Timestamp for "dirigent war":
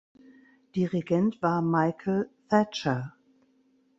0.75-1.61